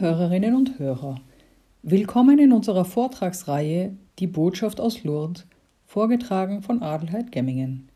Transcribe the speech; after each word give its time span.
Hörerinnen 0.00 0.54
und 0.54 0.78
Hörer, 0.78 1.22
willkommen 1.82 2.38
in 2.38 2.52
unserer 2.52 2.84
Vortragsreihe 2.84 3.96
Die 4.18 4.26
Botschaft 4.26 4.78
aus 4.78 5.04
Lourdes, 5.04 5.46
vorgetragen 5.86 6.60
von 6.60 6.82
Adelheid 6.82 7.32
Gemmingen. 7.32 7.88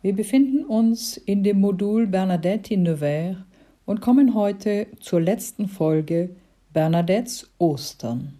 Wir 0.00 0.14
befinden 0.14 0.64
uns 0.64 1.18
in 1.18 1.44
dem 1.44 1.60
Modul 1.60 2.06
Bernadette 2.06 2.72
in 2.72 2.84
Nevers 2.84 3.36
und 3.84 4.00
kommen 4.00 4.34
heute 4.34 4.86
zur 5.00 5.20
letzten 5.20 5.68
Folge 5.68 6.30
Bernadettes 6.72 7.50
Ostern. 7.58 8.32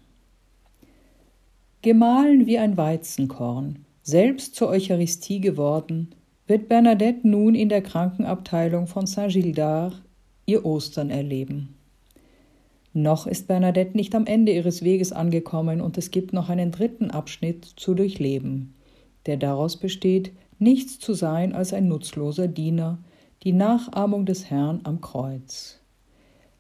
Gemahlen 1.83 2.47
wie 2.47 2.57
ein 2.57 2.79
Weizenkorn, 2.79 3.85
selbst 4.03 4.55
zur 4.55 4.69
Eucharistie 4.69 5.41
geworden, 5.41 6.15
wird 6.47 6.71
Bernadette 6.71 7.29
nun 7.29 7.55
in 7.55 7.69
der 7.69 7.83
Krankenabteilung 7.83 8.87
von 8.87 9.07
Saint-Gildard 9.07 10.01
ihr 10.47 10.65
Ostern 10.65 11.11
erleben. 11.11 11.75
Noch 12.95 13.27
ist 13.27 13.49
Bernadette 13.49 13.97
nicht 13.97 14.15
am 14.15 14.27
Ende 14.27 14.53
ihres 14.53 14.83
Weges 14.83 15.13
angekommen 15.13 15.81
und 15.81 15.97
es 15.97 16.11
gibt 16.11 16.33
noch 16.33 16.51
einen 16.51 16.73
dritten 16.73 17.11
Abschnitt 17.11 17.65
zu 17.65 17.95
durchleben, 17.95 18.75
der 19.27 19.39
daraus 19.39 19.79
besteht, 19.79 20.33
nichts 20.59 20.99
zu 20.99 21.15
sein 21.15 21.55
als 21.55 21.73
ein 21.73 21.89
nutzloser 21.89 22.49
Diener, 22.49 22.99
die 23.45 23.53
Nachahmung 23.53 24.27
des 24.27 24.51
Herrn 24.51 24.81
am 24.85 25.01
Kreuz. 25.01 25.81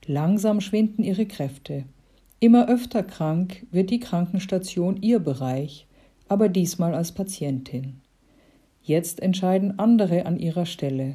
Langsam 0.07 0.61
schwinden 0.61 1.05
ihre 1.05 1.27
Kräfte. 1.27 1.85
Immer 2.41 2.69
öfter 2.69 3.03
krank 3.03 3.67
wird 3.71 3.91
die 3.91 4.01
Krankenstation 4.01 5.01
ihr 5.01 5.21
Bereich, 5.21 5.87
aber 6.29 6.49
diesmal 6.49 6.95
als 6.95 7.13
Patientin. 7.13 8.01
Jetzt 8.83 9.21
entscheiden 9.21 9.79
andere 9.79 10.27
an 10.27 10.39
ihrer 10.41 10.67
Stelle. 10.67 11.15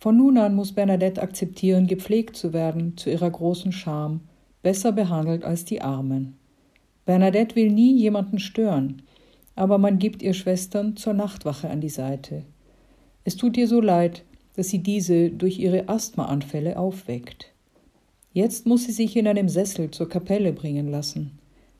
Von 0.00 0.16
nun 0.16 0.38
an 0.38 0.54
muss 0.54 0.72
Bernadette 0.72 1.20
akzeptieren, 1.20 1.86
gepflegt 1.86 2.34
zu 2.34 2.54
werden, 2.54 2.96
zu 2.96 3.10
ihrer 3.10 3.30
großen 3.30 3.70
Scham, 3.70 4.22
besser 4.62 4.92
behandelt 4.92 5.44
als 5.44 5.66
die 5.66 5.82
Armen. 5.82 6.38
Bernadette 7.04 7.54
will 7.54 7.70
nie 7.70 7.94
jemanden 7.98 8.38
stören, 8.38 9.02
aber 9.56 9.76
man 9.76 9.98
gibt 9.98 10.22
ihr 10.22 10.32
Schwestern 10.32 10.96
zur 10.96 11.12
Nachtwache 11.12 11.68
an 11.68 11.82
die 11.82 11.90
Seite. 11.90 12.44
Es 13.24 13.36
tut 13.36 13.58
ihr 13.58 13.68
so 13.68 13.82
leid, 13.82 14.24
dass 14.56 14.70
sie 14.70 14.78
diese 14.82 15.28
durch 15.30 15.58
ihre 15.58 15.90
Asthmaanfälle 15.90 16.78
aufweckt. 16.78 17.52
Jetzt 18.32 18.64
muss 18.64 18.84
sie 18.84 18.92
sich 18.92 19.16
in 19.16 19.28
einem 19.28 19.50
Sessel 19.50 19.90
zur 19.90 20.08
Kapelle 20.08 20.54
bringen 20.54 20.88
lassen. 20.90 21.38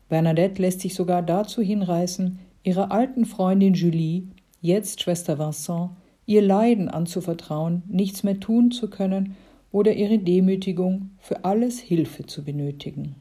Bernadette 0.09 0.61
lässt 0.61 0.81
sich 0.81 0.93
sogar 0.93 1.23
dazu 1.23 1.63
hinreißen, 1.63 2.37
ihrer 2.63 2.91
alten 2.91 3.25
Freundin 3.25 3.73
Julie, 3.73 4.23
jetzt 4.61 5.01
Schwester 5.01 5.39
Vincent, 5.39 5.89
ihr 6.25 6.41
Leiden 6.41 6.89
anzuvertrauen, 6.89 7.83
nichts 7.87 8.23
mehr 8.23 8.39
tun 8.39 8.71
zu 8.71 8.89
können 8.89 9.35
oder 9.71 9.93
ihre 9.93 10.19
Demütigung 10.19 11.11
für 11.19 11.45
alles 11.45 11.79
Hilfe 11.79 12.25
zu 12.25 12.43
benötigen. 12.43 13.15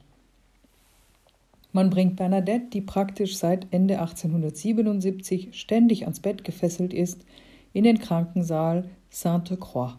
Man 1.73 1.91
bringt 1.91 2.17
Bernadette, 2.17 2.67
die 2.73 2.81
praktisch 2.81 3.37
seit 3.37 3.67
Ende 3.71 4.01
1877 4.01 5.51
ständig 5.53 6.03
ans 6.03 6.21
Bett 6.21 6.43
gefesselt 6.43 6.93
ist, 6.93 7.25
in 7.73 7.85
den 7.85 8.01
Krankensaal 8.01 8.89
Sainte-Croix. 9.11 9.97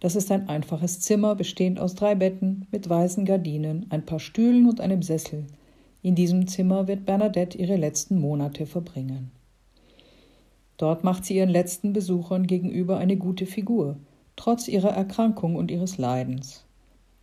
Das 0.00 0.16
ist 0.16 0.32
ein 0.32 0.48
einfaches 0.48 1.00
Zimmer, 1.00 1.34
bestehend 1.34 1.78
aus 1.78 1.94
drei 1.94 2.14
Betten 2.14 2.66
mit 2.72 2.88
weißen 2.88 3.24
Gardinen, 3.24 3.86
ein 3.90 4.04
paar 4.04 4.18
Stühlen 4.18 4.68
und 4.68 4.80
einem 4.80 5.02
Sessel. 5.02 5.46
In 6.02 6.14
diesem 6.14 6.48
Zimmer 6.48 6.88
wird 6.88 7.06
Bernadette 7.06 7.56
ihre 7.58 7.76
letzten 7.76 8.18
Monate 8.18 8.66
verbringen. 8.66 9.30
Dort 10.82 11.04
macht 11.04 11.24
sie 11.24 11.36
ihren 11.36 11.48
letzten 11.48 11.92
Besuchern 11.92 12.44
gegenüber 12.48 12.96
eine 12.96 13.16
gute 13.16 13.46
Figur, 13.46 13.98
trotz 14.34 14.66
ihrer 14.66 14.90
Erkrankung 14.90 15.54
und 15.54 15.70
ihres 15.70 15.96
Leidens. 15.96 16.64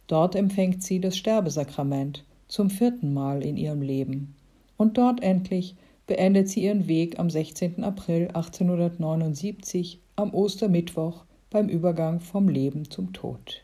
Dort 0.07 0.33
empfängt 0.33 0.81
sie 0.81 1.01
das 1.01 1.17
Sterbesakrament 1.17 2.23
zum 2.47 2.69
vierten 2.69 3.13
Mal 3.13 3.43
in 3.43 3.57
ihrem 3.57 3.81
Leben. 3.81 4.33
Und 4.77 4.97
dort 4.97 5.21
endlich 5.21 5.75
beendet 6.07 6.47
sie 6.47 6.63
ihren 6.63 6.87
Weg 6.87 7.19
am 7.19 7.29
16. 7.29 7.83
April 7.83 8.29
1879 8.29 9.99
am 10.15 10.33
Ostermittwoch 10.33 11.25
beim 11.49 11.67
Übergang 11.67 12.21
vom 12.21 12.47
Leben 12.47 12.89
zum 12.89 13.11
Tod. 13.11 13.61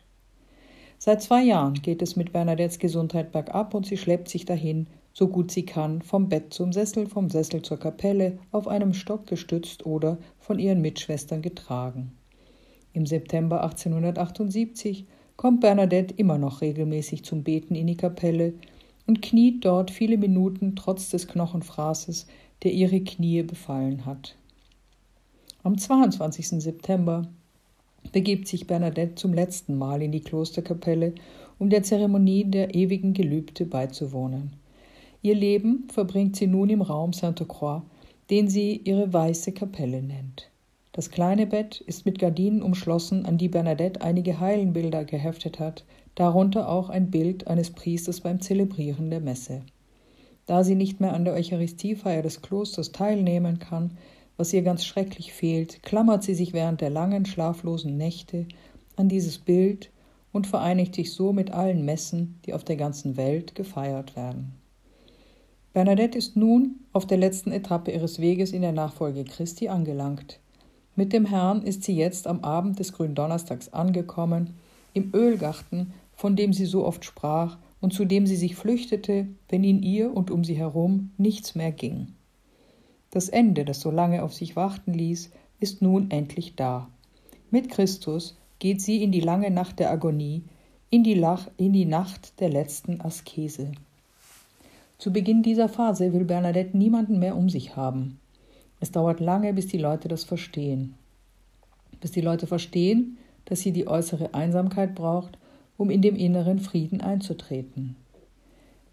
Seit 0.98 1.22
zwei 1.22 1.42
Jahren 1.42 1.76
geht 1.76 2.02
es 2.02 2.18
mit 2.18 2.34
Bernadettes 2.34 2.80
Gesundheit 2.80 3.32
bergab 3.32 3.74
und 3.74 3.86
sie 3.86 3.96
schleppt 3.96 4.28
sich 4.28 4.44
dahin, 4.44 4.88
so 5.18 5.30
gut 5.30 5.50
sie 5.50 5.66
kann, 5.66 6.02
vom 6.02 6.28
Bett 6.28 6.54
zum 6.54 6.74
Sessel, 6.74 7.08
vom 7.08 7.30
Sessel 7.30 7.62
zur 7.62 7.80
Kapelle, 7.80 8.38
auf 8.52 8.68
einem 8.68 8.94
Stock 8.94 9.26
gestützt 9.28 9.86
oder 9.86 10.18
von 10.40 10.60
ihren 10.60 10.82
Mitschwestern 10.82 11.42
getragen. 11.42 12.12
Im 12.92 13.06
September 13.06 13.64
1878 13.64 15.06
kommt 15.38 15.62
Bernadette 15.62 16.14
immer 16.18 16.38
noch 16.38 16.60
regelmäßig 16.60 17.24
zum 17.24 17.44
Beten 17.44 17.76
in 17.76 17.88
die 17.88 17.96
Kapelle 17.96 18.56
und 19.08 19.22
kniet 19.22 19.64
dort 19.64 19.90
viele 19.90 20.18
Minuten 20.18 20.76
trotz 20.76 21.10
des 21.10 21.30
Knochenfraßes, 21.30 22.28
der 22.64 22.74
ihre 22.74 23.00
Knie 23.00 23.44
befallen 23.44 24.06
hat. 24.06 24.36
Am 25.64 25.78
22. 25.78 26.62
September 26.62 27.26
begibt 28.12 28.50
sich 28.50 28.68
Bernadette 28.68 29.16
zum 29.16 29.34
letzten 29.34 29.78
Mal 29.78 30.02
in 30.02 30.12
die 30.12 30.22
Klosterkapelle, 30.22 31.16
um 31.58 31.70
der 31.70 31.84
Zeremonie 31.84 32.44
der 32.44 32.76
ewigen 32.76 33.14
Gelübde 33.14 33.66
beizuwohnen. 33.66 34.65
Ihr 35.26 35.34
Leben 35.34 35.88
verbringt 35.92 36.36
sie 36.36 36.46
nun 36.46 36.70
im 36.70 36.84
Raum 36.84 37.12
Sainte 37.12 37.48
Croix, 37.48 37.82
den 38.30 38.48
sie 38.48 38.80
ihre 38.84 39.12
weiße 39.12 39.54
Kapelle 39.54 40.04
nennt. 40.04 40.52
Das 40.92 41.10
kleine 41.10 41.48
Bett 41.48 41.82
ist 41.88 42.06
mit 42.06 42.20
Gardinen 42.20 42.62
umschlossen, 42.62 43.26
an 43.26 43.40
die 43.40 43.50
Bernadette 43.50 44.02
einige 44.02 44.40
Heilenbilder 44.40 45.04
geheftet 45.04 45.58
hat, 45.60 45.84
darunter 46.14 46.70
auch 46.70 46.92
ein 46.92 47.10
Bild 47.10 47.48
eines 47.48 47.72
Priesters 47.72 48.22
beim 48.22 48.40
Zelebrieren 48.40 49.10
der 49.10 49.20
Messe. 49.20 49.64
Da 50.46 50.64
sie 50.64 50.76
nicht 50.76 51.02
mehr 51.02 51.14
an 51.14 51.26
der 51.26 51.34
Eucharistiefeier 51.34 52.22
des 52.22 52.44
Klosters 52.44 52.92
teilnehmen 52.92 53.58
kann, 53.58 53.98
was 54.38 54.54
ihr 54.54 54.62
ganz 54.62 54.86
schrecklich 54.86 55.34
fehlt, 55.34 55.82
klammert 55.82 56.22
sie 56.22 56.36
sich 56.36 56.54
während 56.54 56.82
der 56.82 56.92
langen 56.92 57.26
schlaflosen 57.26 57.98
Nächte 57.98 58.46
an 58.96 59.10
dieses 59.10 59.40
Bild 59.40 59.90
und 60.32 60.46
vereinigt 60.46 60.94
sich 60.94 61.14
so 61.14 61.34
mit 61.34 61.50
allen 61.50 61.84
Messen, 61.84 62.40
die 62.46 62.54
auf 62.54 62.64
der 62.64 62.76
ganzen 62.76 63.18
Welt 63.18 63.56
gefeiert 63.56 64.16
werden. 64.16 64.54
Bernadette 65.76 66.18
ist 66.18 66.38
nun 66.38 66.80
auf 66.94 67.06
der 67.06 67.18
letzten 67.18 67.52
Etappe 67.52 67.92
ihres 67.92 68.20
Weges 68.20 68.54
in 68.54 68.62
der 68.62 68.72
Nachfolge 68.72 69.26
Christi 69.26 69.68
angelangt. 69.68 70.40
Mit 70.96 71.12
dem 71.12 71.26
Herrn 71.26 71.64
ist 71.64 71.84
sie 71.84 71.98
jetzt 71.98 72.28
am 72.28 72.46
Abend 72.46 72.80
des 72.80 72.94
Gründonnerstags 72.94 73.74
angekommen, 73.74 74.54
im 74.94 75.12
Ölgarten, 75.14 75.92
von 76.14 76.38
dem 76.38 76.54
sie 76.54 76.66
so 76.66 76.86
oft 76.86 77.04
sprach 77.04 77.58
und 77.82 77.92
zu 77.92 78.06
dem 78.06 78.26
sie 78.26 78.38
sich 78.38 78.56
flüchtete, 78.56 79.28
wenn 79.50 79.66
in 79.66 79.84
ihr 79.84 80.16
und 80.16 80.32
um 80.32 80.46
sie 80.46 80.54
herum 80.54 81.12
nichts 81.18 81.56
mehr 81.56 81.74
ging. 81.74 82.08
Das 83.12 83.28
Ende, 83.28 83.66
das 83.66 83.82
so 83.82 83.92
lange 83.92 84.24
auf 84.24 84.34
sich 84.34 84.56
warten 84.56 84.94
ließ, 84.94 85.30
ist 85.60 85.82
nun 85.82 86.10
endlich 86.10 86.56
da. 86.56 86.88
Mit 87.52 87.68
Christus 87.68 88.38
geht 88.60 88.82
sie 88.82 89.04
in 89.04 89.12
die 89.12 89.20
lange 89.20 89.52
Nacht 89.52 89.80
der 89.80 89.92
Agonie, 89.92 90.44
in 90.90 91.04
die, 91.04 91.16
Lach, 91.16 91.50
in 91.58 91.74
die 91.74 91.84
Nacht 91.84 92.40
der 92.40 92.48
letzten 92.48 93.02
Askese. 93.02 93.74
Zu 94.98 95.12
Beginn 95.12 95.44
dieser 95.44 95.70
Phase 95.70 96.14
will 96.14 96.24
Bernadette 96.24 96.78
niemanden 96.78 97.20
mehr 97.20 97.36
um 97.36 97.50
sich 97.50 97.76
haben. 97.76 98.20
Es 98.80 98.92
dauert 98.92 99.20
lange, 99.20 99.54
bis 99.54 99.68
die 99.68 99.78
Leute 99.78 100.08
das 100.08 100.24
verstehen. 100.24 100.96
Bis 102.02 102.12
die 102.12 102.22
Leute 102.22 102.48
verstehen, 102.48 103.18
dass 103.46 103.60
sie 103.60 103.72
die 103.72 103.88
äußere 103.88 104.34
Einsamkeit 104.34 104.96
braucht, 104.96 105.38
um 105.78 105.90
in 105.90 106.02
dem 106.02 106.16
inneren 106.16 106.60
Frieden 106.60 107.02
einzutreten. 107.02 107.96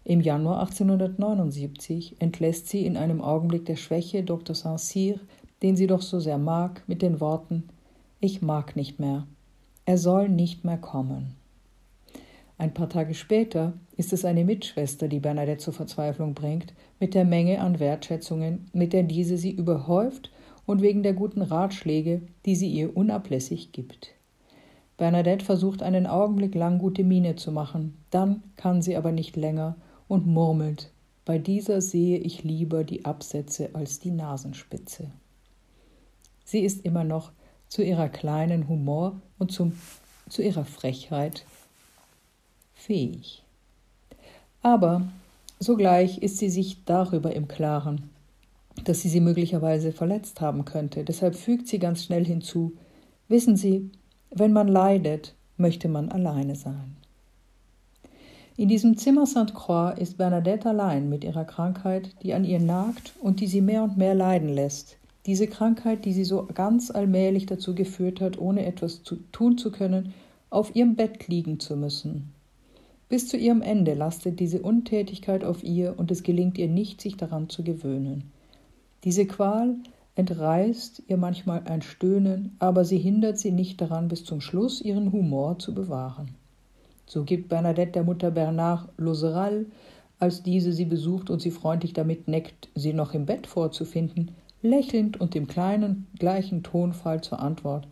Im 0.05 0.19
Januar 0.19 0.59
1879 0.59 2.17
entlässt 2.19 2.67
sie 2.67 2.85
in 2.85 2.97
einem 2.97 3.21
Augenblick 3.21 3.65
der 3.65 3.77
Schwäche 3.77 4.23
Dr. 4.23 4.53
Saint-Cyr, 4.53 5.19
den 5.61 5.77
sie 5.77 5.87
doch 5.87 6.01
so 6.01 6.19
sehr 6.19 6.37
mag, 6.37 6.83
mit 6.87 7.01
den 7.01 7.21
Worten 7.21 7.63
Ich 8.19 8.41
mag 8.41 8.75
nicht 8.75 8.99
mehr. 8.99 9.25
Er 9.85 9.97
soll 9.97 10.27
nicht 10.27 10.65
mehr 10.65 10.77
kommen. 10.77 11.35
Ein 12.57 12.73
paar 12.73 12.89
Tage 12.89 13.13
später 13.13 13.73
ist 13.97 14.13
es 14.13 14.25
eine 14.25 14.45
Mitschwester, 14.45 15.07
die 15.07 15.19
Bernadette 15.19 15.63
zur 15.63 15.73
Verzweiflung 15.73 16.33
bringt, 16.33 16.73
mit 16.99 17.13
der 17.13 17.25
Menge 17.25 17.59
an 17.59 17.79
Wertschätzungen, 17.79 18.69
mit 18.73 18.93
der 18.93 19.03
diese 19.03 19.37
sie 19.37 19.51
überhäuft 19.51 20.31
und 20.65 20.81
wegen 20.81 21.03
der 21.03 21.13
guten 21.13 21.41
Ratschläge, 21.41 22.21
die 22.45 22.55
sie 22.55 22.69
ihr 22.69 22.95
unablässig 22.95 23.71
gibt. 23.71 24.13
Bernadette 24.97 25.43
versucht 25.43 25.81
einen 25.81 26.05
Augenblick 26.05 26.55
lang 26.55 26.77
gute 26.77 27.03
Miene 27.03 27.35
zu 27.35 27.51
machen, 27.51 27.97
dann 28.11 28.43
kann 28.55 28.81
sie 28.81 28.95
aber 28.95 29.11
nicht 29.11 29.35
länger 29.35 29.75
und 30.07 30.27
murmelt, 30.27 30.91
bei 31.25 31.37
dieser 31.37 31.81
sehe 31.81 32.17
ich 32.17 32.43
lieber 32.43 32.83
die 32.83 33.05
Absätze 33.05 33.69
als 33.73 33.99
die 33.99 34.11
Nasenspitze. 34.11 35.11
Sie 36.43 36.59
ist 36.59 36.85
immer 36.85 37.05
noch 37.05 37.31
zu 37.69 37.81
ihrer 37.81 38.09
kleinen 38.09 38.67
Humor 38.67 39.21
und 39.39 39.51
zum, 39.51 39.73
zu 40.27 40.41
ihrer 40.41 40.65
Frechheit 40.65 41.45
fähig. 42.73 43.43
Aber 44.61 45.03
sogleich 45.59 46.19
ist 46.19 46.37
sie 46.37 46.49
sich 46.49 46.83
darüber 46.85 47.35
im 47.35 47.47
Klaren, 47.47 48.09
dass 48.85 49.01
sie 49.01 49.09
sie 49.09 49.19
möglicherweise 49.19 49.91
verletzt 49.91 50.41
haben 50.41 50.65
könnte. 50.65 51.03
Deshalb 51.03 51.35
fügt 51.35 51.67
sie 51.67 51.79
ganz 51.79 52.03
schnell 52.03 52.25
hinzu, 52.25 52.73
wissen 53.27 53.55
Sie, 53.55 53.89
wenn 54.31 54.53
man 54.53 54.67
leidet, 54.67 55.35
möchte 55.57 55.87
man 55.87 56.09
alleine 56.09 56.55
sein. 56.55 56.95
In 58.55 58.69
diesem 58.69 58.97
Zimmer 58.97 59.25
St. 59.25 59.53
Croix 59.53 59.97
ist 59.97 60.17
Bernadette 60.17 60.69
allein 60.69 61.09
mit 61.09 61.23
ihrer 61.23 61.45
Krankheit, 61.45 62.11
die 62.21 62.33
an 62.33 62.45
ihr 62.45 62.59
nagt 62.59 63.13
und 63.19 63.39
die 63.39 63.47
sie 63.47 63.61
mehr 63.61 63.83
und 63.83 63.97
mehr 63.97 64.13
leiden 64.13 64.49
lässt. 64.49 64.97
Diese 65.25 65.47
Krankheit, 65.47 66.05
die 66.05 66.13
sie 66.13 66.25
so 66.25 66.47
ganz 66.53 66.91
allmählich 66.91 67.45
dazu 67.45 67.73
geführt 67.73 68.21
hat, 68.21 68.37
ohne 68.37 68.65
etwas 68.65 69.03
zu 69.03 69.15
tun 69.31 69.57
zu 69.57 69.71
können, 69.71 70.13
auf 70.49 70.75
ihrem 70.75 70.95
Bett 70.95 71.27
liegen 71.27 71.59
zu 71.59 71.75
müssen. 71.75 72.32
Bis 73.13 73.27
zu 73.27 73.37
ihrem 73.37 73.61
Ende 73.61 73.93
lastet 73.93 74.39
diese 74.39 74.63
Untätigkeit 74.63 75.43
auf 75.43 75.63
ihr 75.63 75.93
und 75.99 76.09
es 76.09 76.23
gelingt 76.23 76.57
ihr 76.57 76.67
nicht, 76.67 76.99
sich 76.99 77.15
daran 77.15 77.47
zu 77.47 77.63
gewöhnen. 77.63 78.31
Diese 79.03 79.27
Qual 79.27 79.75
entreißt 80.15 81.03
ihr 81.05 81.17
manchmal 81.17 81.61
ein 81.65 81.83
Stöhnen, 81.83 82.55
aber 82.57 82.85
sie 82.85 82.97
hindert 82.97 83.37
sie 83.37 83.51
nicht 83.51 83.79
daran, 83.79 84.07
bis 84.07 84.23
zum 84.23 84.41
Schluss 84.41 84.81
ihren 84.81 85.11
Humor 85.11 85.59
zu 85.59 85.75
bewahren. 85.75 86.29
So 87.05 87.23
gibt 87.23 87.49
Bernadette 87.49 87.91
der 87.91 88.03
Mutter 88.03 88.31
Bernard 88.31 88.89
Loseral, 88.97 89.67
als 90.17 90.41
diese 90.41 90.73
sie 90.73 90.85
besucht 90.85 91.29
und 91.29 91.39
sie 91.39 91.51
freundlich 91.51 91.93
damit 91.93 92.27
neckt, 92.27 92.69
sie 92.73 92.93
noch 92.93 93.13
im 93.13 93.27
Bett 93.27 93.45
vorzufinden, 93.45 94.31
lächelnd 94.63 95.21
und 95.21 95.35
im 95.35 95.45
kleinen 95.45 96.07
gleichen 96.17 96.63
Tonfall 96.63 97.21
zur 97.21 97.41
Antwort 97.41 97.87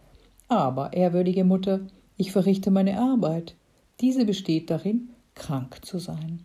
Aber, 0.48 0.94
ehrwürdige 0.94 1.44
Mutter, 1.44 1.82
ich 2.18 2.32
verrichte 2.32 2.72
meine 2.72 3.00
Arbeit. 3.00 3.54
Diese 4.02 4.26
besteht 4.26 4.72
darin, 4.72 5.10
krank 5.36 5.86
zu 5.86 6.00
sein. 6.00 6.40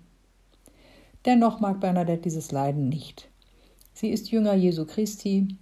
Dennoch 1.25 1.59
mag 1.59 1.81
Bernadette 1.81 2.23
dieses 2.23 2.53
Leiden 2.53 2.91
nicht. 2.91 3.31
Sie 3.95 4.11
ist 4.11 4.31
Jünger 4.31 4.55
Jesu 4.55 4.85
Christi, 4.85 5.57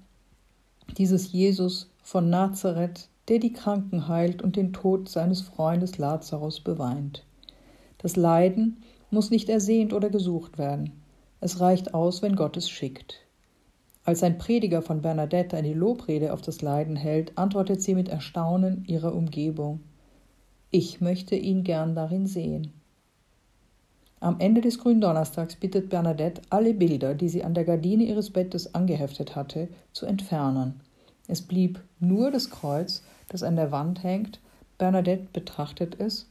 dieses 0.98 1.30
Jesus 1.30 1.88
von 2.02 2.28
Nazareth, 2.28 3.08
der 3.28 3.38
die 3.38 3.52
Kranken 3.52 4.08
heilt 4.08 4.42
und 4.42 4.56
den 4.56 4.72
Tod 4.72 5.08
seines 5.08 5.40
Freundes 5.40 5.96
Lazarus 5.96 6.60
beweint. 6.60 7.24
Das 7.98 8.16
Leiden 8.16 8.82
muss 9.10 9.30
nicht 9.30 9.48
ersehnt 9.48 9.92
oder 9.92 10.10
gesucht 10.10 10.58
werden. 10.58 10.90
Es 11.40 11.60
reicht 11.60 11.94
aus, 11.94 12.22
wenn 12.22 12.34
Gott 12.34 12.56
es 12.56 12.68
schickt. 12.68 13.20
Als 14.04 14.22
ein 14.22 14.36
Prediger 14.36 14.82
von 14.82 15.00
Bernadette 15.00 15.56
eine 15.56 15.72
Lobrede 15.72 16.32
auf 16.32 16.42
das 16.42 16.60
Leiden 16.60 16.96
hält, 16.96 17.38
antwortet 17.38 17.80
sie 17.80 17.94
mit 17.94 18.08
Erstaunen 18.08 18.84
ihrer 18.86 19.14
Umgebung. 19.14 19.80
Ich 20.76 21.00
möchte 21.00 21.36
ihn 21.36 21.62
gern 21.62 21.94
darin 21.94 22.26
sehen. 22.26 22.72
Am 24.18 24.40
Ende 24.40 24.60
des 24.60 24.80
Gründonnerstags 24.80 25.54
bittet 25.54 25.88
Bernadette, 25.88 26.42
alle 26.50 26.74
Bilder, 26.74 27.14
die 27.14 27.28
sie 27.28 27.44
an 27.44 27.54
der 27.54 27.62
Gardine 27.62 28.02
ihres 28.02 28.30
Bettes 28.30 28.74
angeheftet 28.74 29.36
hatte, 29.36 29.68
zu 29.92 30.04
entfernen. 30.04 30.80
Es 31.28 31.42
blieb 31.42 31.80
nur 32.00 32.32
das 32.32 32.50
Kreuz, 32.50 33.04
das 33.28 33.44
an 33.44 33.54
der 33.54 33.70
Wand 33.70 34.02
hängt. 34.02 34.40
Bernadette 34.76 35.28
betrachtet 35.32 36.00
es 36.00 36.28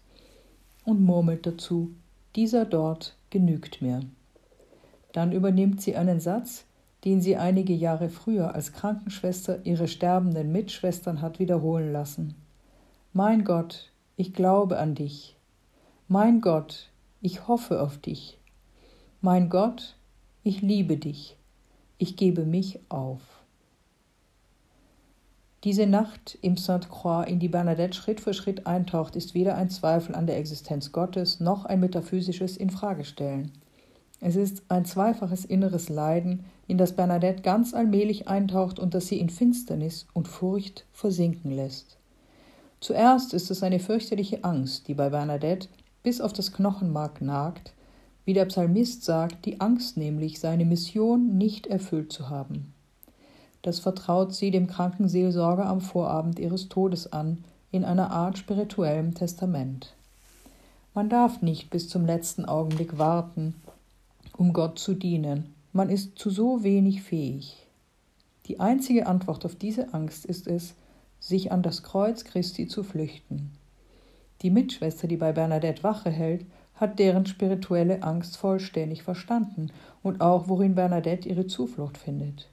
und 0.83 1.01
murmelt 1.01 1.45
dazu: 1.45 1.91
Dieser 2.35 2.65
dort 2.65 3.15
genügt 3.29 3.81
mir. 3.81 4.01
Dann 5.13 5.31
übernimmt 5.31 5.81
sie 5.81 5.95
einen 5.95 6.19
Satz, 6.19 6.65
den 7.05 7.21
sie 7.21 7.37
einige 7.37 7.73
Jahre 7.73 8.09
früher 8.09 8.53
als 8.53 8.73
Krankenschwester 8.73 9.65
ihre 9.65 9.87
sterbenden 9.87 10.51
Mitschwestern 10.51 11.21
hat 11.21 11.39
wiederholen 11.39 11.93
lassen. 11.93 12.35
Mein 13.13 13.45
Gott, 13.45 13.92
ich 14.15 14.33
glaube 14.33 14.77
an 14.77 14.95
dich. 14.95 15.35
Mein 16.07 16.41
Gott, 16.41 16.89
ich 17.21 17.47
hoffe 17.47 17.81
auf 17.81 17.97
dich. 17.97 18.37
Mein 19.21 19.49
Gott, 19.49 19.95
ich 20.43 20.61
liebe 20.61 20.97
dich. 20.97 21.37
Ich 21.97 22.17
gebe 22.17 22.45
mich 22.45 22.79
auf. 22.89 23.21
Diese 25.63 25.87
Nacht 25.87 26.37
im 26.41 26.57
Sainte 26.57 26.89
Croix, 26.89 27.25
in 27.27 27.39
die 27.39 27.47
Bernadette 27.47 27.95
Schritt 27.95 28.19
für 28.19 28.33
Schritt 28.33 28.67
eintaucht, 28.67 29.15
ist 29.15 29.33
weder 29.33 29.55
ein 29.55 29.69
Zweifel 29.69 30.13
an 30.13 30.27
der 30.27 30.37
Existenz 30.37 30.91
Gottes 30.91 31.39
noch 31.39 31.63
ein 31.63 31.79
metaphysisches 31.79 32.57
Infragestellen. 32.57 33.51
Es 34.19 34.35
ist 34.35 34.63
ein 34.67 34.85
zweifaches 34.85 35.45
inneres 35.45 35.89
Leiden, 35.89 36.45
in 36.67 36.77
das 36.77 36.95
Bernadette 36.95 37.41
ganz 37.41 37.73
allmählich 37.73 38.27
eintaucht 38.27 38.77
und 38.77 38.93
das 38.93 39.07
sie 39.07 39.19
in 39.19 39.29
Finsternis 39.29 40.05
und 40.13 40.27
Furcht 40.27 40.85
versinken 40.91 41.51
lässt. 41.51 41.97
Zuerst 42.83 43.33
ist 43.33 43.49
es 43.49 43.63
eine 43.63 43.79
fürchterliche 43.79 44.43
Angst, 44.43 44.89
die 44.89 44.93
bei 44.93 45.09
Bernadette 45.09 45.69
bis 46.03 46.19
auf 46.19 46.33
das 46.33 46.51
Knochenmark 46.51 47.21
nagt, 47.21 47.71
wie 48.25 48.33
der 48.33 48.43
Psalmist 48.43 49.05
sagt, 49.05 49.45
die 49.45 49.61
Angst 49.61 49.95
nämlich, 49.95 50.41
seine 50.41 50.65
Mission 50.65 51.37
nicht 51.37 51.65
erfüllt 51.65 52.11
zu 52.11 52.29
haben. 52.29 52.73
Das 53.61 53.79
vertraut 53.79 54.33
sie 54.33 54.51
dem 54.51 54.67
Krankenseelsorger 54.67 55.65
am 55.65 55.79
Vorabend 55.79 56.39
ihres 56.39 56.67
Todes 56.67 57.13
an, 57.13 57.45
in 57.71 57.85
einer 57.85 58.11
Art 58.11 58.37
spirituellem 58.37 59.13
Testament. 59.13 59.93
Man 60.93 61.07
darf 61.07 61.41
nicht 61.41 61.69
bis 61.69 61.87
zum 61.87 62.05
letzten 62.05 62.43
Augenblick 62.43 62.97
warten, 62.97 63.55
um 64.35 64.51
Gott 64.51 64.77
zu 64.77 64.93
dienen. 64.93 65.53
Man 65.71 65.89
ist 65.89 66.19
zu 66.19 66.29
so 66.29 66.65
wenig 66.65 67.01
fähig. 67.01 67.65
Die 68.47 68.59
einzige 68.59 69.07
Antwort 69.07 69.45
auf 69.45 69.55
diese 69.55 69.93
Angst 69.93 70.25
ist 70.25 70.47
es, 70.47 70.73
sich 71.23 71.51
an 71.51 71.63
das 71.63 71.83
Kreuz 71.83 72.25
Christi 72.25 72.67
zu 72.67 72.83
flüchten. 72.83 73.51
Die 74.41 74.49
Mitschwester, 74.49 75.07
die 75.07 75.15
bei 75.15 75.31
Bernadette 75.31 75.81
Wache 75.83 76.09
hält, 76.09 76.45
hat 76.75 76.99
deren 76.99 77.25
spirituelle 77.25 78.03
Angst 78.03 78.35
vollständig 78.35 79.03
verstanden 79.03 79.71
und 80.01 80.19
auch, 80.19 80.49
worin 80.49 80.75
Bernadette 80.75 81.29
ihre 81.29 81.47
Zuflucht 81.47 81.97
findet. 81.97 82.49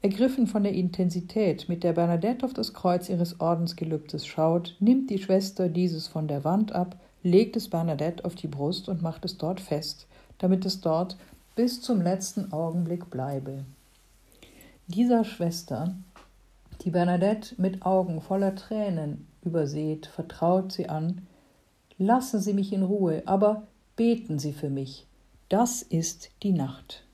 Ergriffen 0.00 0.46
von 0.46 0.62
der 0.62 0.72
Intensität, 0.72 1.68
mit 1.68 1.84
der 1.84 1.92
Bernadette 1.92 2.46
auf 2.46 2.54
das 2.54 2.72
Kreuz 2.72 3.10
ihres 3.10 3.40
Ordensgelübdes 3.40 4.26
schaut, 4.26 4.76
nimmt 4.80 5.10
die 5.10 5.18
Schwester 5.18 5.68
dieses 5.68 6.06
von 6.06 6.28
der 6.28 6.44
Wand 6.44 6.72
ab, 6.72 6.96
legt 7.22 7.56
es 7.56 7.68
Bernadette 7.68 8.24
auf 8.24 8.36
die 8.36 8.46
Brust 8.46 8.88
und 8.88 9.02
macht 9.02 9.24
es 9.26 9.36
dort 9.36 9.60
fest, 9.60 10.06
damit 10.38 10.64
es 10.64 10.80
dort 10.80 11.18
bis 11.56 11.82
zum 11.82 12.00
letzten 12.00 12.52
Augenblick 12.52 13.10
bleibe. 13.10 13.64
Dieser 14.86 15.24
Schwester, 15.24 15.94
die 16.82 16.90
Bernadette 16.90 17.54
mit 17.60 17.84
Augen 17.84 18.20
voller 18.20 18.54
Tränen 18.54 19.26
überseht, 19.44 20.06
vertraut 20.06 20.72
sie 20.72 20.88
an, 20.88 21.26
lassen 21.98 22.40
Sie 22.40 22.52
mich 22.52 22.72
in 22.72 22.82
Ruhe, 22.82 23.22
aber 23.26 23.66
beten 23.96 24.38
Sie 24.38 24.52
für 24.52 24.70
mich. 24.70 25.06
Das 25.48 25.82
ist 25.82 26.30
die 26.42 26.52
Nacht. 26.52 27.04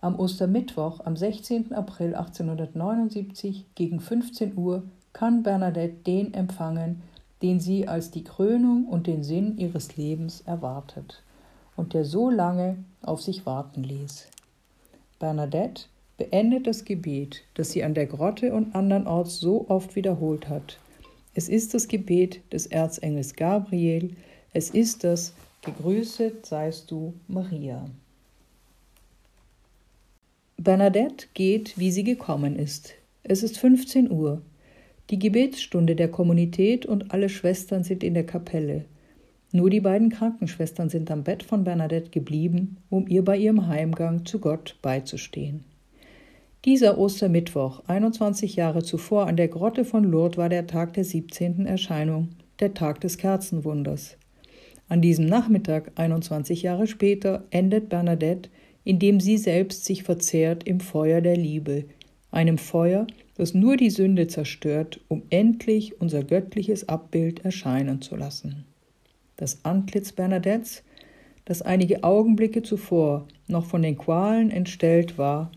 Am 0.00 0.18
Ostermittwoch, 0.18 1.00
am 1.04 1.16
16. 1.16 1.72
April 1.72 2.14
1879 2.14 3.66
gegen 3.74 4.00
15 4.00 4.56
Uhr 4.56 4.82
kann 5.12 5.42
Bernadette 5.42 5.94
den 6.04 6.34
empfangen, 6.34 7.02
den 7.40 7.60
sie 7.60 7.88
als 7.88 8.10
die 8.10 8.24
Krönung 8.24 8.86
und 8.86 9.06
den 9.06 9.22
Sinn 9.22 9.58
ihres 9.58 9.96
Lebens 9.96 10.42
erwartet 10.42 11.22
und 11.76 11.94
der 11.94 12.04
so 12.04 12.30
lange 12.30 12.78
auf 13.02 13.22
sich 13.22 13.46
warten 13.46 13.82
ließ. 13.82 14.28
Bernadette 15.18 15.84
beendet 16.22 16.66
das 16.66 16.84
Gebet, 16.84 17.42
das 17.54 17.72
sie 17.72 17.82
an 17.82 17.94
der 17.94 18.06
Grotte 18.06 18.52
und 18.52 18.74
andernorts 18.74 19.40
so 19.40 19.68
oft 19.68 19.96
wiederholt 19.96 20.48
hat, 20.48 20.78
es 21.34 21.48
ist 21.48 21.72
das 21.72 21.88
Gebet 21.88 22.40
des 22.52 22.66
Erzengels 22.66 23.34
Gabriel. 23.34 24.10
Es 24.52 24.68
ist 24.68 25.02
das 25.02 25.32
Gegrüßet 25.62 26.44
seist 26.44 26.90
du, 26.90 27.14
Maria. 27.26 27.88
Bernadette 30.58 31.28
geht, 31.32 31.78
wie 31.78 31.90
sie 31.90 32.04
gekommen 32.04 32.56
ist. 32.56 32.94
Es 33.22 33.42
ist 33.42 33.58
15 33.58 34.10
Uhr. 34.10 34.42
Die 35.08 35.18
Gebetsstunde 35.18 35.96
der 35.96 36.08
Kommunität 36.08 36.84
und 36.84 37.12
alle 37.12 37.30
Schwestern 37.30 37.82
sind 37.82 38.04
in 38.04 38.14
der 38.14 38.26
Kapelle. 38.26 38.84
Nur 39.52 39.70
die 39.70 39.80
beiden 39.80 40.10
Krankenschwestern 40.10 40.90
sind 40.90 41.10
am 41.10 41.24
Bett 41.24 41.42
von 41.42 41.64
Bernadette 41.64 42.10
geblieben, 42.10 42.76
um 42.90 43.08
ihr 43.08 43.24
bei 43.24 43.38
ihrem 43.38 43.66
Heimgang 43.68 44.26
zu 44.26 44.38
Gott 44.38 44.76
beizustehen. 44.82 45.64
Dieser 46.64 46.96
Ostermittwoch, 46.96 47.82
21 47.88 48.54
Jahre 48.54 48.84
zuvor 48.84 49.26
an 49.26 49.36
der 49.36 49.48
Grotte 49.48 49.84
von 49.84 50.04
Lourdes, 50.04 50.36
war 50.36 50.48
der 50.48 50.68
Tag 50.68 50.92
der 50.94 51.02
17. 51.02 51.66
Erscheinung, 51.66 52.28
der 52.60 52.72
Tag 52.72 53.00
des 53.00 53.18
Kerzenwunders. 53.18 54.16
An 54.88 55.02
diesem 55.02 55.26
Nachmittag, 55.26 55.90
21 55.96 56.62
Jahre 56.62 56.86
später, 56.86 57.42
endet 57.50 57.88
Bernadette, 57.88 58.48
indem 58.84 59.18
sie 59.18 59.38
selbst 59.38 59.84
sich 59.84 60.04
verzehrt 60.04 60.62
im 60.62 60.78
Feuer 60.78 61.20
der 61.20 61.36
Liebe, 61.36 61.86
einem 62.30 62.58
Feuer, 62.58 63.08
das 63.34 63.54
nur 63.54 63.76
die 63.76 63.90
Sünde 63.90 64.28
zerstört, 64.28 65.00
um 65.08 65.24
endlich 65.30 66.00
unser 66.00 66.22
göttliches 66.22 66.88
Abbild 66.88 67.44
erscheinen 67.44 68.02
zu 68.02 68.14
lassen. 68.14 68.66
Das 69.36 69.64
Antlitz 69.64 70.12
Bernadettes, 70.12 70.84
das 71.44 71.60
einige 71.60 72.04
Augenblicke 72.04 72.62
zuvor 72.62 73.26
noch 73.48 73.64
von 73.64 73.82
den 73.82 73.98
Qualen 73.98 74.52
entstellt 74.52 75.18
war, 75.18 75.50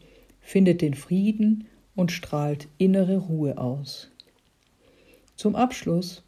findet 0.46 0.82
den 0.82 0.94
Frieden 0.94 1.66
und 1.96 2.12
strahlt 2.12 2.68
innere 2.78 3.18
Ruhe 3.18 3.58
aus. 3.58 4.12
Zum 5.36 5.56
Abschluss 5.56 6.24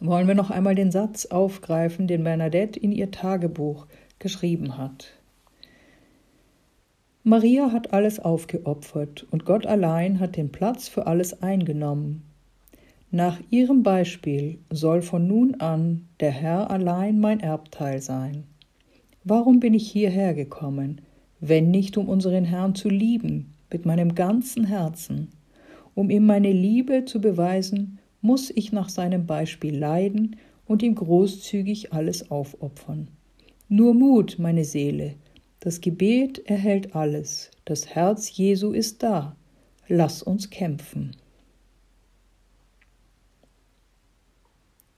wollen 0.00 0.28
wir 0.28 0.36
noch 0.36 0.50
einmal 0.50 0.76
den 0.76 0.92
Satz 0.92 1.26
aufgreifen, 1.26 2.06
den 2.06 2.22
Bernadette 2.22 2.78
in 2.78 2.92
ihr 2.92 3.10
Tagebuch 3.10 3.86
geschrieben 4.20 4.78
hat. 4.78 5.08
Maria 7.24 7.72
hat 7.72 7.92
alles 7.92 8.20
aufgeopfert 8.20 9.26
und 9.30 9.44
Gott 9.44 9.66
allein 9.66 10.20
hat 10.20 10.36
den 10.36 10.52
Platz 10.52 10.88
für 10.88 11.06
alles 11.06 11.42
eingenommen. 11.42 12.22
Nach 13.10 13.40
ihrem 13.50 13.82
Beispiel 13.82 14.58
soll 14.70 15.02
von 15.02 15.26
nun 15.26 15.56
an 15.56 16.06
der 16.20 16.30
Herr 16.30 16.70
allein 16.70 17.18
mein 17.18 17.40
Erbteil 17.40 18.00
sein. 18.00 18.44
Warum 19.24 19.58
bin 19.58 19.74
ich 19.74 19.90
hierher 19.90 20.34
gekommen, 20.34 21.00
wenn 21.46 21.70
nicht 21.70 21.98
um 21.98 22.08
unseren 22.08 22.44
Herrn 22.44 22.74
zu 22.74 22.88
lieben 22.88 23.52
mit 23.70 23.84
meinem 23.84 24.14
ganzen 24.14 24.64
Herzen? 24.64 25.28
Um 25.94 26.08
ihm 26.08 26.24
meine 26.24 26.52
Liebe 26.52 27.04
zu 27.04 27.20
beweisen, 27.20 27.98
muss 28.22 28.48
ich 28.48 28.72
nach 28.72 28.88
seinem 28.88 29.26
Beispiel 29.26 29.76
leiden 29.76 30.36
und 30.66 30.82
ihm 30.82 30.94
großzügig 30.94 31.92
alles 31.92 32.30
aufopfern. 32.30 33.08
Nur 33.68 33.92
Mut, 33.92 34.36
meine 34.38 34.64
Seele, 34.64 35.16
das 35.60 35.82
Gebet 35.82 36.38
erhält 36.46 36.94
alles, 36.96 37.50
das 37.66 37.88
Herz 37.94 38.34
Jesu 38.34 38.72
ist 38.72 39.02
da, 39.02 39.36
lass 39.86 40.22
uns 40.22 40.48
kämpfen. 40.48 41.14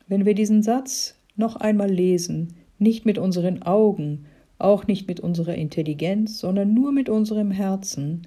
Wenn 0.07 0.25
wir 0.25 0.35
diesen 0.35 0.63
Satz 0.63 1.17
noch 1.35 1.57
einmal 1.57 1.91
lesen, 1.91 2.55
nicht 2.79 3.05
mit 3.05 3.19
unseren 3.19 3.63
Augen, 3.63 4.27
auch 4.59 4.87
nicht 4.87 5.07
mit 5.09 5.21
unserer 5.21 5.55
Intelligenz, 5.55 6.39
sondern 6.39 6.75
nur 6.75 6.93
mit 6.93 7.09
unserem 7.09 7.51
Herzen, 7.51 8.27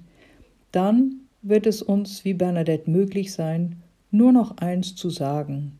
dann 0.72 1.20
wird 1.42 1.66
es 1.66 1.82
uns 1.82 2.24
wie 2.24 2.34
Bernadette 2.34 2.90
möglich 2.90 3.32
sein, 3.32 3.82
nur 4.10 4.32
noch 4.32 4.58
eins 4.58 4.94
zu 4.94 5.10
sagen, 5.10 5.78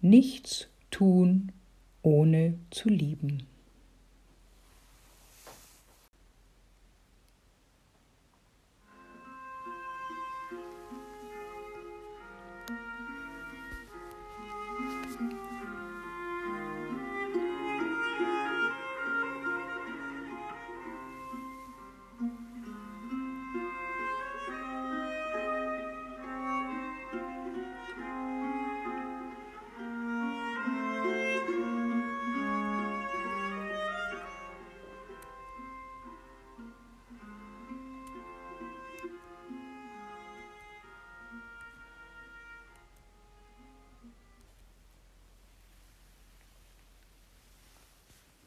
nichts 0.00 0.68
tun, 0.90 1.52
ohne 2.02 2.54
zu 2.70 2.88
lieben. 2.88 3.42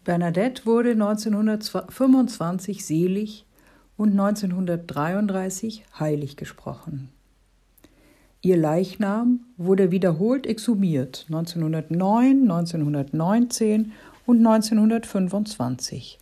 Bernadette 0.03 0.65
wurde 0.65 0.91
1925 0.91 2.85
selig 2.85 3.45
und 3.97 4.11
1933 4.11 5.85
heilig 5.99 6.37
gesprochen. 6.37 7.09
Ihr 8.41 8.57
Leichnam 8.57 9.41
wurde 9.57 9.91
wiederholt 9.91 10.47
exhumiert 10.47 11.25
1909, 11.29 12.41
1919 12.49 13.91
und 14.25 14.37
1925 14.37 16.17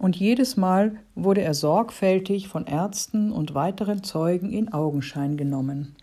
und 0.00 0.16
jedes 0.16 0.56
Mal 0.56 0.96
wurde 1.14 1.42
er 1.42 1.54
sorgfältig 1.54 2.48
von 2.48 2.66
Ärzten 2.66 3.30
und 3.30 3.54
weiteren 3.54 4.02
Zeugen 4.02 4.50
in 4.50 4.72
Augenschein 4.72 5.36
genommen. 5.36 5.94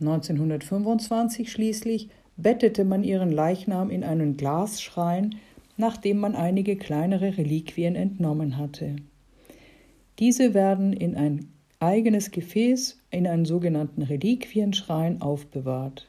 1925 0.00 1.52
schließlich 1.52 2.10
bettete 2.36 2.84
man 2.84 3.04
ihren 3.04 3.30
Leichnam 3.30 3.90
in 3.90 4.02
einen 4.02 4.36
Glasschrein 4.36 5.36
nachdem 5.80 6.18
man 6.18 6.36
einige 6.36 6.76
kleinere 6.76 7.36
Reliquien 7.36 7.96
entnommen 7.96 8.56
hatte. 8.56 8.96
Diese 10.20 10.54
werden 10.54 10.92
in 10.92 11.16
ein 11.16 11.48
eigenes 11.80 12.30
Gefäß 12.30 12.98
in 13.10 13.26
einen 13.26 13.46
sogenannten 13.46 14.02
Reliquienschrein 14.02 15.22
aufbewahrt. 15.22 16.06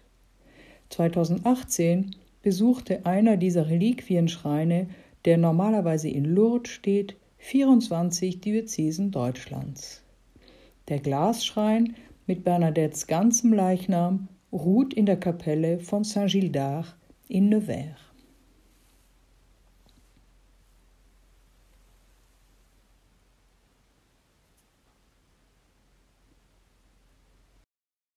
2018 0.90 2.16
besuchte 2.44 3.06
einer 3.06 3.38
dieser 3.38 3.70
Reliquienschreine, 3.70 4.88
der 5.24 5.38
normalerweise 5.38 6.10
in 6.10 6.26
Lourdes 6.26 6.72
steht, 6.72 7.16
24 7.38 8.42
Diözesen 8.42 9.12
Deutschlands. 9.12 10.04
Der 10.90 11.00
Glasschrein 11.00 11.96
mit 12.28 12.44
Bernadettes 12.44 13.08
ganzem 13.08 13.54
Leichnam 13.54 14.28
ruht 14.52 14.94
in 14.94 15.06
der 15.06 15.18
Kapelle 15.18 15.80
von 15.80 16.04
Saint-Gildard 16.04 16.98
in 17.30 17.48
Nevers. 17.50 18.11